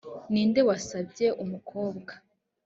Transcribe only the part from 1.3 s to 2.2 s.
umukobwa?